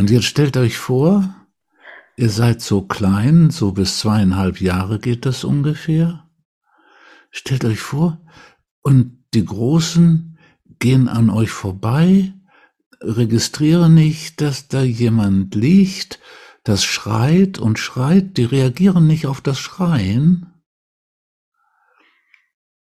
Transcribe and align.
Und 0.00 0.08
jetzt 0.08 0.24
stellt 0.24 0.56
euch 0.56 0.78
vor, 0.78 1.28
ihr 2.16 2.30
seid 2.30 2.62
so 2.62 2.80
klein, 2.80 3.50
so 3.50 3.72
bis 3.72 3.98
zweieinhalb 3.98 4.58
Jahre 4.58 4.98
geht 4.98 5.26
das 5.26 5.44
ungefähr. 5.44 6.26
Stellt 7.30 7.66
euch 7.66 7.80
vor, 7.80 8.18
und 8.80 9.22
die 9.34 9.44
Großen 9.44 10.38
gehen 10.78 11.06
an 11.06 11.28
euch 11.28 11.50
vorbei, 11.50 12.32
registrieren 13.02 13.92
nicht, 13.92 14.40
dass 14.40 14.68
da 14.68 14.80
jemand 14.80 15.54
liegt, 15.54 16.18
das 16.64 16.82
schreit 16.82 17.58
und 17.58 17.78
schreit, 17.78 18.38
die 18.38 18.44
reagieren 18.44 19.06
nicht 19.06 19.26
auf 19.26 19.42
das 19.42 19.58
Schreien. 19.58 20.46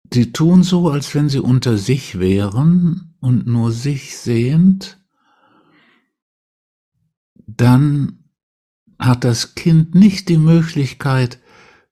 Die 0.02 0.30
tun 0.34 0.62
so, 0.62 0.90
als 0.90 1.14
wenn 1.14 1.30
sie 1.30 1.40
unter 1.40 1.78
sich 1.78 2.18
wären 2.18 3.14
und 3.20 3.46
nur 3.46 3.72
sich 3.72 4.18
sehend. 4.18 4.97
Dann 7.48 8.30
hat 8.98 9.24
das 9.24 9.56
Kind 9.56 9.96
nicht 9.96 10.28
die 10.28 10.38
Möglichkeit 10.38 11.40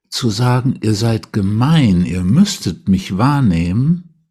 zu 0.09 0.31
sagen, 0.31 0.79
ihr 0.83 0.95
seid 0.95 1.33
gemein, 1.33 2.07
ihr 2.07 2.23
müsstet 2.23 2.89
mich 2.89 3.19
wahrnehmen. 3.19 4.31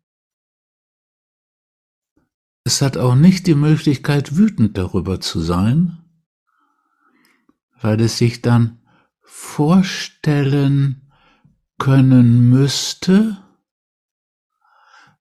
Es 2.64 2.82
hat 2.82 2.96
auch 2.96 3.16
nicht 3.16 3.46
die 3.48 3.56
Möglichkeit, 3.56 4.38
wütend 4.38 4.78
darüber 4.78 5.20
zu 5.20 5.42
sein 5.42 6.02
weil 7.86 8.02
es 8.02 8.18
sich 8.18 8.42
dann 8.42 8.80
vorstellen 9.22 11.12
können 11.78 12.50
müsste, 12.50 13.38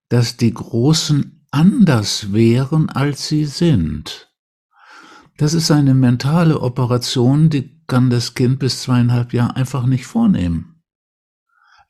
dass 0.09 0.37
die 0.37 0.53
Großen 0.53 1.45
anders 1.51 2.33
wären, 2.33 2.89
als 2.89 3.27
sie 3.27 3.45
sind. 3.45 4.34
Das 5.37 5.53
ist 5.53 5.69
eine 5.69 5.93
mentale 5.93 6.61
Operation, 6.61 7.49
die 7.49 7.81
kann 7.87 8.09
das 8.09 8.35
Kind 8.35 8.59
bis 8.59 8.81
zweieinhalb 8.81 9.33
Jahre 9.33 9.57
einfach 9.57 9.85
nicht 9.85 10.05
vornehmen. 10.05 10.81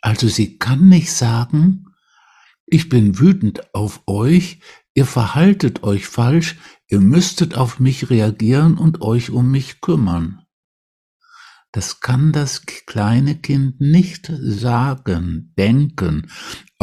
Also 0.01 0.27
sie 0.27 0.57
kann 0.57 0.89
nicht 0.89 1.11
sagen, 1.11 1.85
ich 2.65 2.89
bin 2.89 3.19
wütend 3.19 3.73
auf 3.75 4.01
euch, 4.07 4.59
ihr 4.95 5.05
verhaltet 5.05 5.83
euch 5.83 6.07
falsch, 6.07 6.57
ihr 6.87 6.99
müsstet 6.99 7.55
auf 7.55 7.79
mich 7.79 8.09
reagieren 8.09 8.77
und 8.77 9.01
euch 9.01 9.29
um 9.29 9.51
mich 9.51 9.79
kümmern. 9.79 10.41
Das 11.71 11.99
kann 11.99 12.31
das 12.31 12.65
kleine 12.65 13.35
Kind 13.35 13.79
nicht 13.81 14.31
sagen, 14.39 15.53
denken, 15.57 16.31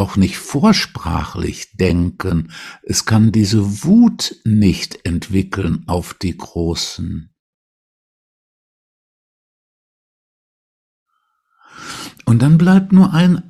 auch 0.02 0.16
nicht 0.16 0.36
vorsprachlich 0.36 1.76
denken. 1.76 2.50
Es 2.82 3.04
kann 3.04 3.30
diese 3.30 3.84
Wut 3.84 4.34
nicht 4.44 5.06
entwickeln 5.06 5.84
auf 5.86 6.12
die 6.12 6.36
Großen. 6.36 7.32
Und 12.24 12.42
dann 12.42 12.58
bleibt 12.58 12.92
nur 12.92 13.14
ein 13.14 13.44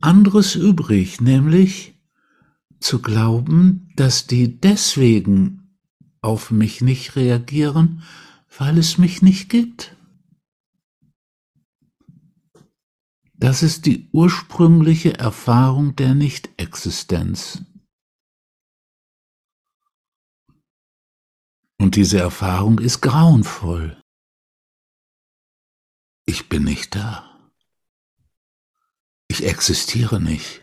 anderes 0.00 0.54
übrig, 0.54 1.22
nämlich 1.22 1.94
zu 2.78 3.00
glauben, 3.00 3.88
dass 3.96 4.26
die 4.26 4.60
deswegen 4.60 5.78
auf 6.20 6.50
mich 6.50 6.82
nicht 6.82 7.16
reagieren, 7.16 8.02
weil 8.58 8.76
es 8.76 8.98
mich 8.98 9.22
nicht 9.22 9.48
gibt. 9.48 9.96
Das 13.40 13.62
ist 13.62 13.86
die 13.86 14.10
ursprüngliche 14.12 15.18
Erfahrung 15.18 15.96
der 15.96 16.14
Nichtexistenz. 16.14 17.62
Und 21.78 21.96
diese 21.96 22.18
Erfahrung 22.18 22.78
ist 22.78 23.00
grauenvoll. 23.00 23.98
Ich 26.26 26.50
bin 26.50 26.64
nicht 26.64 26.94
da. 26.94 27.50
Ich 29.28 29.46
existiere 29.46 30.20
nicht. 30.20 30.60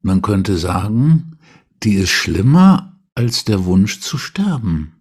Man 0.00 0.22
könnte 0.22 0.56
sagen, 0.56 1.38
die 1.82 1.96
ist 1.96 2.10
schlimmer 2.10 2.98
als 3.14 3.44
der 3.44 3.66
Wunsch 3.66 4.00
zu 4.00 4.16
sterben. 4.16 4.97